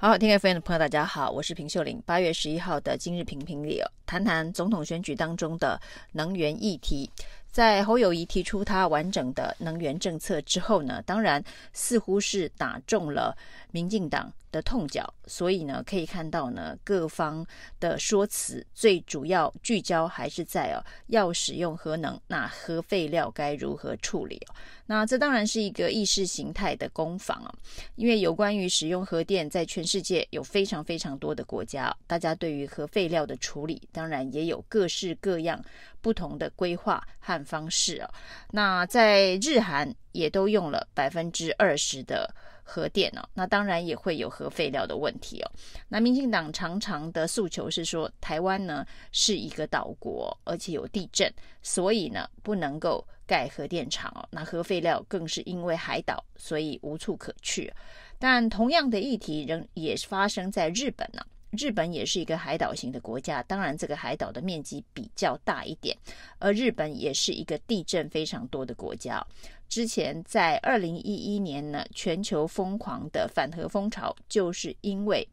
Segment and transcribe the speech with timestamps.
[0.00, 2.00] 好，听 FM 的朋友，大家好，我是平秀玲。
[2.06, 5.78] 八月十一号的今日评评理哦，谈谈总统选举当中的
[6.12, 7.08] 能源议题。
[7.50, 11.42] 在侯友谊提出他完整的能源政策之后呢，当然
[11.72, 13.36] 似乎是打中了
[13.70, 17.44] 民进党的痛脚，所以呢，可以看到呢，各方
[17.80, 20.78] 的说辞最主要聚焦还是在哦，
[21.08, 24.40] 要使用核能，那核废料该如何处理？
[24.86, 27.52] 那这当然是一个意识形态的攻防啊，
[27.96, 35.60] 因为有关于使用核电，在全世界有非常非常多的国家，大家对于核废料的处理，当然也有各式各样
[36.00, 38.10] 不同的规划和方式啊。
[38.52, 42.32] 那在日韩也都用了百分之二十的。
[42.70, 45.50] 核电哦，那当然也会有核废料的问题哦。
[45.88, 54.20] 那民进党常常的诉求是说，台湾呢是一个岛国，而且有地震，所以呢不能够盖核电厂哦。
[54.30, 57.72] 那核废料更是因为海岛，所以无处可去。
[58.18, 61.22] 但同样的议题仍也发生在日本呢。
[61.50, 65.96] 日本也是一个海岛型的国家，当然这个海岛的面积比较大一点，
[66.38, 69.26] 而日本也是一个地震非常多的国家。
[69.68, 75.26] 之前在二零一一年呢，全球疯狂的反核风潮，就是因为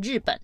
[0.00, 0.38] 日本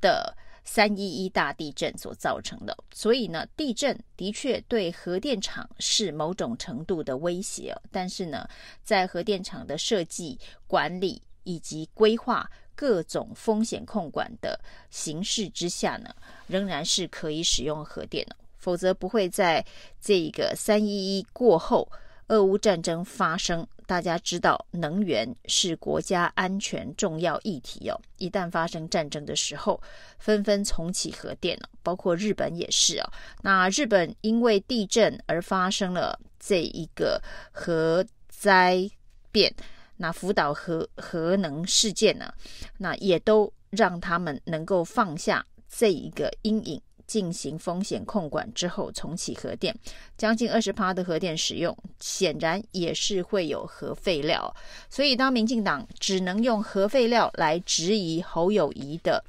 [0.00, 2.76] 的三一一大地震所造成的。
[2.92, 8.46] 所以呢，地震的确对核电厂是某种程度的威胁，但是呢，
[8.82, 12.50] 在核电厂的设计、管理以及规划。
[12.76, 14.60] 各种风险控管的
[14.90, 16.14] 形式之下呢，
[16.46, 19.64] 仍然是可以使用核电的，否则不会在
[20.00, 21.90] 这个三一一过后，
[22.28, 23.66] 俄乌战争发生。
[23.88, 27.96] 大家知道，能源是国家安全重要议题哦。
[28.18, 29.80] 一旦发生战争的时候，
[30.18, 33.08] 纷纷重启核电，包括日本也是哦。
[33.42, 38.90] 那日本因为地震而发生了这一个核灾
[39.30, 39.54] 变。
[39.98, 42.32] 那福岛核核能事件呢，
[42.78, 49.74] 那也都让他们能够放下这一个阴影，进行风险控管之后重启核电，
[50.16, 54.54] 将近二十趴的核电使用，显然也是会有核废料。
[54.90, 59.24] 所以当民进党只能用核废料来质疑侯友谊的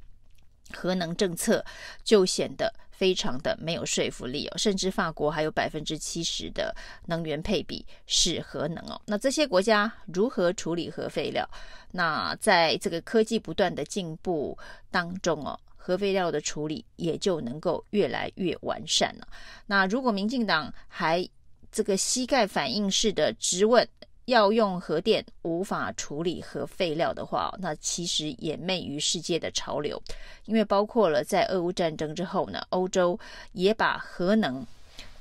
[0.74, 1.64] 核能政策，
[2.04, 2.74] 就显得。
[2.98, 6.76] 非常的没有说服力哦，甚至法国还有百分之七十的
[7.06, 9.00] 能源配比是核能哦。
[9.06, 11.48] 那这些国家如何处理核废料？
[11.92, 14.58] 那在这个科技不断的进步
[14.90, 19.28] 当中哦，核废料的处理也就能够越来越完善了。
[19.68, 21.24] 那如果民进党还
[21.72, 23.88] 这个膝盖反应式的质问，
[24.28, 30.02] 要用核电无法处理核废料的话，那其实也媚于世界的潮流，
[30.46, 33.18] 因为包括了在俄乌战争之后呢，欧洲
[33.54, 34.66] 也把核能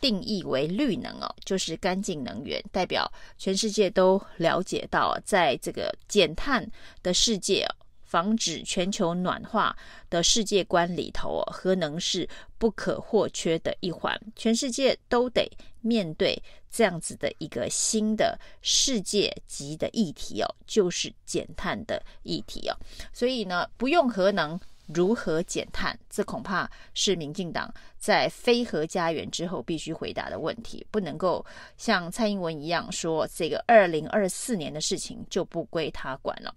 [0.00, 3.08] 定义为绿能哦，就是干净能源，代表
[3.38, 6.68] 全世界都了解到，在这个减碳
[7.00, 7.70] 的世界哦，
[8.06, 9.76] 防止全球暖化
[10.08, 15.50] 的世界观里头哦，核能是不可或缺的一环，全世界都得
[15.80, 16.40] 面对
[16.70, 22.76] 这样子的一个新的世界级的议题哦，就是减碳的议题哦。
[23.12, 25.98] 所以呢，不用核能如何减碳？
[26.08, 31.44] 这恐怕是民进党在非核家园之后必须回答的问题，不能够
[31.76, 36.54] 像蔡英文一样说这个二零二四年的事情就不归他管了。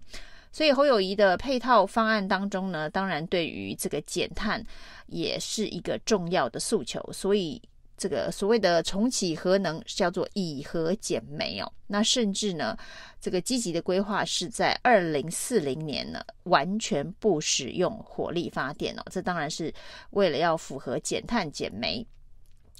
[0.52, 4.64] 所以侯友宜的配套方案当中呢，当然对于这个减碳
[5.06, 7.00] 也是一个重要的诉求。
[7.12, 7.62] 所以
[7.96, 11.72] 这个所谓的重启核能叫做以核减煤哦。
[11.86, 12.76] 那甚至呢，
[13.20, 19.02] 这个积极的规划是在二零四零年呢，完全不使用火力发电哦。
[19.10, 19.72] 这当然是
[20.10, 22.04] 为了要符合减碳减煤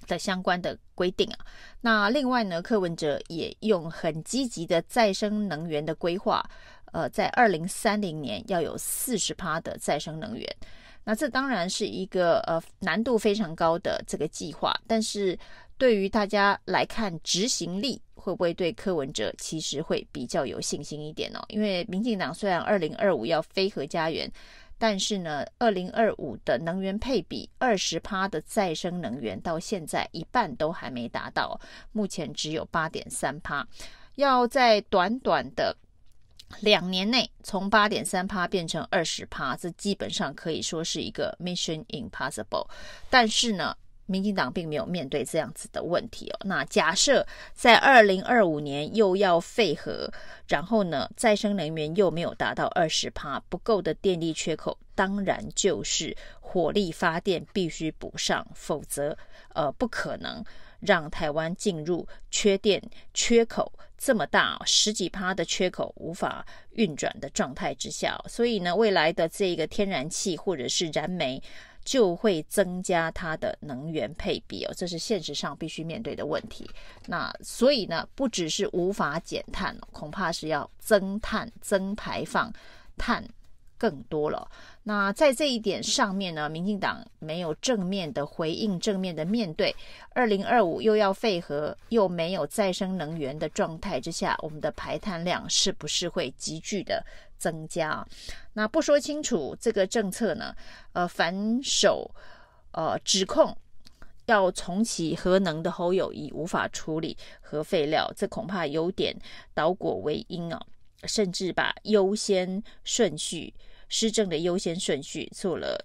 [0.07, 1.39] 的相关的规定啊。
[1.81, 6.45] 那另外呢，柯文哲也用很积极的再生能源的规划。
[6.93, 10.57] 呃，在二零三零年要有四十趴的再生能源，
[11.05, 15.39] 那这当然是一个呃难度非常高的这个计划，但是
[15.79, 21.41] 对于大家来看执行力会不会对柯文哲其实会比较有信心一点哦？
[21.49, 24.31] 因为民进党虽然二零二五要非核家园，
[24.77, 31.59] 但是呢，二零二五的能源配比二十趴的再生能源到现在一半都还没达到，
[31.93, 33.67] 目前只有八点三趴，
[34.17, 35.77] 要在短短的。
[36.61, 42.69] 两年内从八点三趴变成二十趴，这基本上可以说是一个 mission impossible。
[43.09, 43.75] 但是呢，
[44.07, 46.39] 民进党并没有面对这样子的问题哦。
[46.45, 50.13] 那假设在二零二五年又要废核，
[50.49, 59.17] 然后呢，再生能源又没有达到二十趴，不够的电力缺口，当然就是火力发电必须补上，否则
[59.55, 60.45] 呃不可能
[60.81, 62.83] 让台湾进入缺电
[63.15, 71.43] 缺口这么大，十几趴的缺口无法运转的状态之下，所以呢，未来的这个天然气或者是燃煤
[71.85, 76.69] 就会增加它的能源配比哦，这是现实上必须面对的问题。
[77.07, 82.53] 那所以呢，不只是无法减碳，恐怕是要增碳、增排放
[82.97, 83.23] 碳。
[83.81, 84.47] 更多了。
[84.83, 89.75] 那在这一点上面呢，民进党没有正面的回应，正面的面对。
[90.11, 97.03] 二零二五又要废核，又没有再生能源的状态之下，我们的排碳量是不是会急剧的
[97.39, 98.07] 增加？
[98.53, 100.55] 那不说清楚这个政策呢？
[100.93, 102.11] 呃，反手
[102.73, 103.57] 呃指控
[104.27, 109.17] 要重启核能的侯友宜无法处理核废料，这恐怕有点
[109.55, 110.61] 倒果为因啊，
[111.05, 113.53] 甚至把优先顺序。
[113.91, 115.85] 施政的优先顺序做了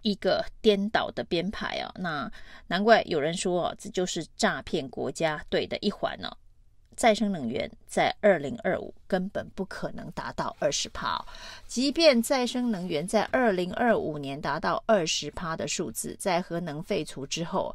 [0.00, 2.32] 一个颠倒的编排啊，那
[2.68, 6.34] 难怪有人说啊，这就是诈骗国家队的一环呢。
[6.96, 11.24] 再生能源在二零二五根本不可能达到二十趴，
[11.66, 17.72] 即便再生能源在二零二五年达到二十趴的数字，在核能废除之后，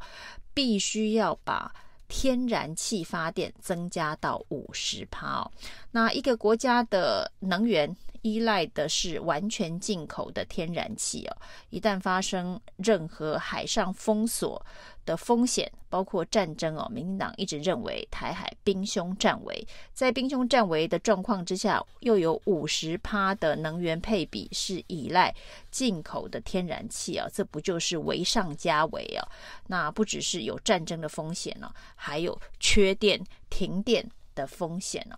[0.52, 1.74] 必须要把
[2.16, 5.50] 天然气发电增加到五十趴。
[5.90, 7.96] 那一个国家的能源。
[8.24, 11.36] 依赖的是完全进口的天然气哦，
[11.68, 14.64] 一旦发生任何海上封锁
[15.04, 25.34] 的风险，包括战争哦，民进党一直认为台海兵凶战危，在兵凶战危的状况之下，又有五十趴的能源配比是依赖
[25.70, 29.26] 进口的天然气啊，这不就是危上加危啊？
[29.66, 35.16] 那不只是有战争的风险呢，还有缺电、停电的风险呢。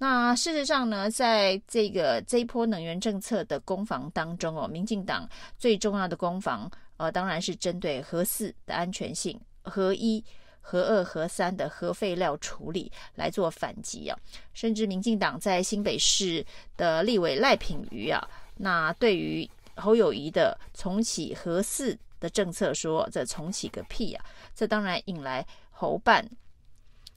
[0.00, 5.28] 那事实上呢，在这个这一波能源政策的攻防当中哦，民进党
[5.58, 10.22] 最重要的攻防，呃，当然是针对核四的安全性、核一、
[10.60, 14.18] 核二、核三的核废料处理来做反击啊。
[14.52, 16.44] 甚至民进党在新北市
[16.76, 24.24] 的立委赖品妤啊，那对于侯友谊的重启核四的政策说，这重启个屁啊！
[24.54, 26.28] 这当然引来侯办。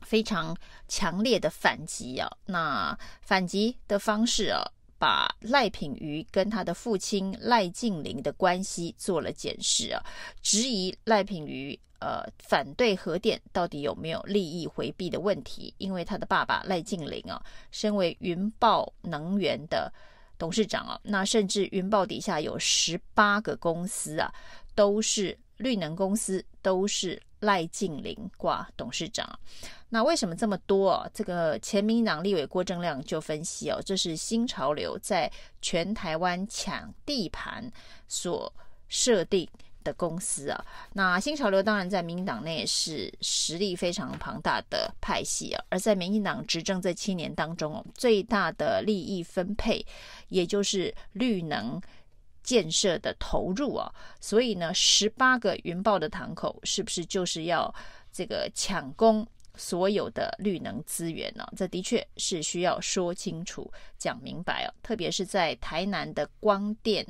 [0.02, 0.58] 非常
[0.88, 2.28] 强烈的反击啊！
[2.48, 4.60] 那反击的方式啊，
[5.02, 10.00] 把赖品妤跟他的父亲赖净麟的关系做了检视啊，
[10.44, 15.74] 质疑赖品妤呃反对核电到底有没有利益回避的问题？
[15.80, 19.92] 因为他的爸爸赖净麟啊，身为云豹能源的
[20.38, 24.32] 董事长啊，那甚至云豹底下有十八个公司啊，
[24.76, 29.40] 都是绿能公司，都是赖净麟挂董事长。
[29.90, 31.10] 那为什么这么多啊？
[31.14, 35.32] 这个前民党立委郭正亮就分析哦，这是新潮流在
[35.62, 37.70] 全台湾抢地盘
[38.08, 38.52] 所
[38.88, 39.46] 设定
[39.84, 40.66] 的公司啊。
[40.94, 49.86] 那新潮流当然在民党内是实力非常庞大的派系啊，而在民进党执政这七年当中，最大的利益分配
[50.30, 51.82] 也就是绿能
[52.44, 53.94] 建设的投入啊。
[54.20, 57.74] 所以呢，十八个云豹的堂口是不是就是要
[58.12, 59.28] 这个抢攻？
[59.58, 64.74] 所有的绿能资源呢、这的确是需要说清楚、讲明白哦。
[64.82, 67.06] 特别是在台南的光电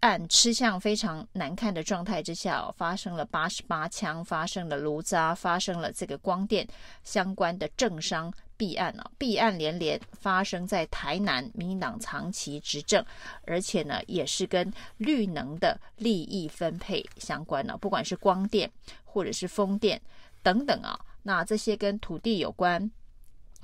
[0.00, 6.68] 案吃相非常难看的状态之下、发生了八十八枪，发生了炉渣，发生了这个光电
[7.02, 8.30] 相关的政商
[8.62, 13.04] 弊案哦，弊案连连发生在台南，民进党长期执政，
[13.44, 18.70] 而且呢，也是跟绿能的利益分配相关呢、不管是光电
[19.04, 20.00] 或者是风电
[20.44, 22.88] 等等啊、那这些跟土地有关，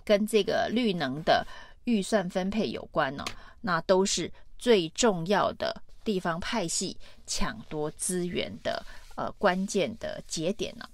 [0.05, 1.47] 跟这个绿能的
[1.85, 3.25] 预算分配有关呢、
[3.61, 4.29] 那都是
[4.59, 10.89] 最重要的地方派系抢夺资源的呃关键的节点呢、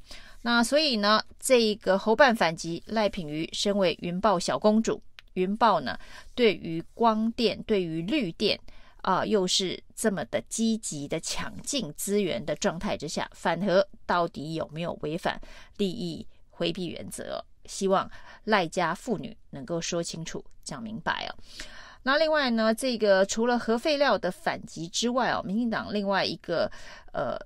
[0.47, 5.99] 那所以呢，这个侯办反击赖品妤，身为云豹小公主，云豹呢
[6.35, 8.61] 对于光电、对于绿电
[9.01, 15.41] 啊、又是这么的积极的抢进资源的状态之下，反核到底有没有违反
[15.79, 16.27] 利益？
[16.57, 18.09] 回避原则，希望
[18.45, 21.35] 赖家妇女能够说清楚、讲明白哦。
[22.05, 26.71] 那另外呢，这个除了核废料的反击之外哦，民进党另外一个
[27.13, 27.37] 呃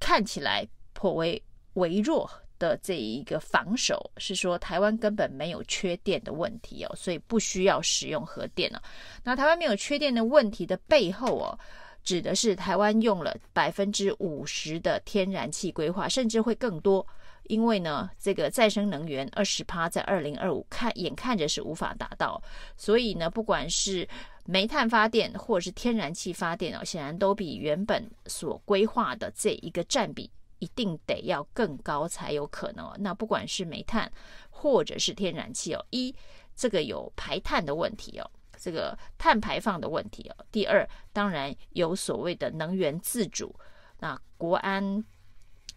[0.00, 1.42] 看起来颇为
[1.74, 2.28] 微弱
[2.58, 8.82] 的这一个防守是说，台湾根本没有缺电的问题哦，所以不需要使用核电了。
[9.22, 11.58] 那台湾没有缺电的问题的背后哦，
[12.02, 17.06] 指的是台湾用了百分之五十的天然气规划，甚至会更多。
[17.48, 22.42] 因为呢，这个再生能源二十趴在二零二五看眼看着是无法达到，
[22.74, 24.08] 所以呢，不管是
[24.46, 30.30] 煤炭发电或者是天然气发电哦，显然都比原本所规划的这一个占比
[30.64, 32.96] 一定得要更高才有可能哦。
[32.98, 34.10] 那不管是煤炭
[34.48, 36.14] 或者是天然气哦，一
[36.56, 40.36] 这个有排碳的问题哦，这个碳排放的问题哦。
[40.50, 43.54] 第二，当然有所谓的能源自主，
[43.98, 45.04] 那国安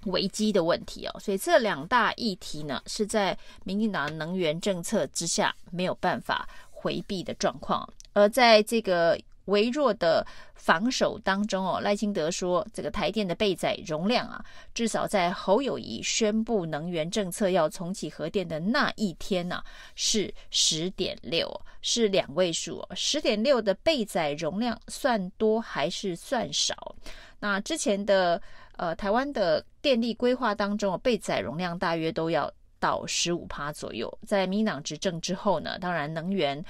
[0.06, 1.20] 危机的问题哦。
[1.20, 9.20] 所以这两大议题呢，是在民进党能源政策之下没有办法回避的状况，而在这个。
[9.48, 10.26] 微弱的
[10.56, 21.50] 防守当中哦，赖清德说，这个台电的备载容量啊，至少在侯友谊宣布能源政策要重启核电的那一天呢、啊，是十点六，
[21.82, 22.86] 是两位数。
[22.96, 26.96] 十点六的备载容量算多还是算少？
[27.40, 28.42] 那之前的
[28.76, 34.12] 呃台湾的电力规划当中，备载容量大约都要到十五趴左右。
[34.26, 36.62] 在民党执政之后呢，当然能源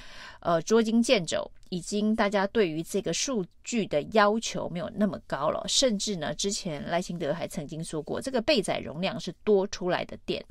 [0.42, 1.50] 呃捉襟见肘。
[1.70, 10.44] 已经大家对于这个数据的要求没有那么高了，甚至呢，之前赖清德还曾经说过，这个备载容量是多出来的电，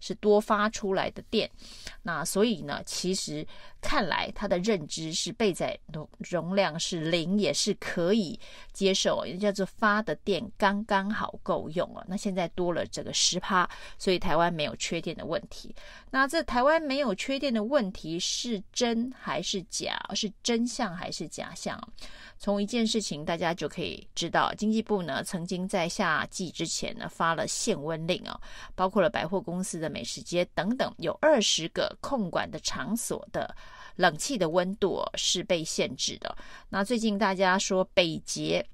[0.00, 1.48] 是多发出来的电。
[2.02, 3.46] 那所以呢，其实
[3.80, 8.38] 看来他的认知是备载容容量是零，也是可以
[8.72, 12.04] 接受，也叫做发的电刚刚好够用了。
[12.08, 15.72] 那现在多了这个十趴，所以台湾没有缺电的问题。
[16.10, 19.96] 那这台湾没有缺电的问题是真还是假？
[20.12, 20.63] 是真。
[20.64, 21.78] 真相还是假象？
[22.38, 28.40] 从一件事情大家就可以知道，经济部呢曾经在夏季之前呢发了限温令啊，
[28.74, 33.54] 包括了百货公司的美食街等等，有二十个控管的场所的
[33.96, 36.34] 冷气的温度是被限制的。
[36.70, 38.66] 那最近大家说北捷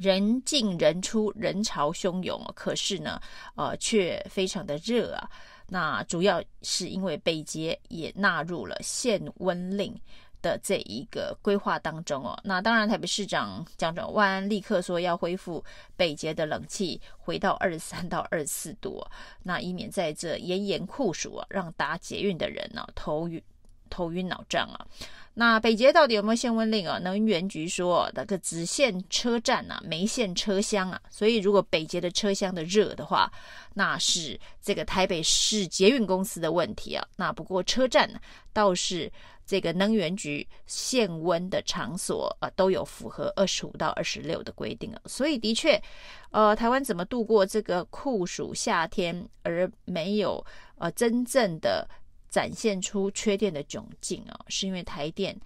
[0.00, 3.20] 人进人出，人潮汹涌，可是呢，
[3.54, 5.28] 呃，却非常的热啊。
[5.68, 9.94] 那主要是因为北捷也纳入了限温令。
[10.42, 15.64] 的这一个规划当中哦，那当然台北市长蒋转弯立刻说要恢复
[15.96, 19.02] 北捷的冷气回到二十三到二十四度，
[19.44, 23.40] 那以免在这炎炎酷暑啊，让搭捷运的人呢、啊、头晕
[23.88, 24.86] 头晕脑胀啊。
[25.34, 26.98] 那北捷到底有没有限温令啊？
[26.98, 31.00] 能源局说那个只限车站啊，没限车厢啊。
[31.08, 33.32] 所以如果北捷的车厢的热的话，
[33.72, 37.06] 那是这个台北市捷运公司的问题啊。
[37.16, 38.10] 那不过车站，
[38.52, 39.10] 倒是。
[39.44, 45.80] 这个能源局限温的场所啊，都有符合二十五到二十六的规定啊，所以的确，
[46.30, 50.42] 呃，台湾怎么度过这个酷暑夏天，而没有
[50.76, 51.86] 呃真正的
[52.30, 55.38] 展现出缺电的窘境啊，是因为台电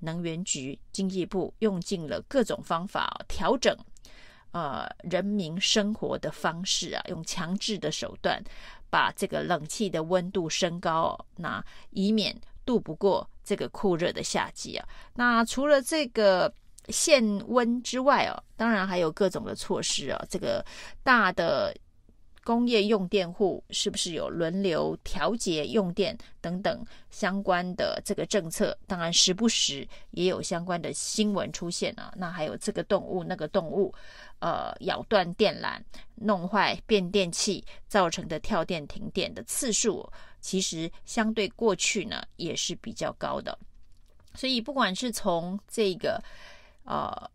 [0.00, 3.74] 能源局经济部用尽了各种方法调整
[4.50, 8.42] 呃人民生活的方式啊，用强制的手段
[8.90, 12.36] 把这个冷气的温度升高，那以免。
[12.64, 16.52] 度不过这个酷热的夏季啊，那除了这个
[16.88, 20.24] 限温之外哦，当然还有各种的措施啊。
[20.28, 20.64] 这个
[21.02, 21.74] 大的
[22.44, 28.76] 工业用电户是不是有轮流调节用电等等相关的这个政策？
[28.86, 32.12] 当然时不时也有相关的新闻出现啊。
[32.16, 33.92] 那还有这个动物那个动物，
[34.40, 35.80] 呃，咬断电缆、
[36.14, 40.08] 弄坏变电器造成的跳电停电的次数。
[40.40, 43.58] 其实相对过去呢，也是比较高的，
[44.34, 46.22] 所以不管是从这个
[46.84, 47.30] 呃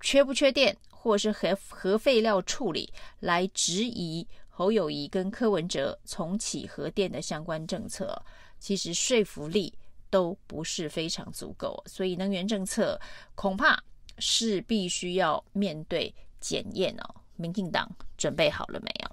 [0.00, 8.20] 缺不缺电，或是核核废料处理来质疑侯友谊跟柯文哲重启核电的相关政策，
[8.58, 9.72] 其实说服力
[10.10, 13.00] 都不是非常足够，所以能源政策
[13.36, 13.80] 恐怕
[14.18, 17.14] 是必须要面对检验哦。
[17.36, 19.10] 民进党准备好了没有？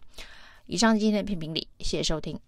[0.65, 2.39] 以上今天的评评理，谢谢收听。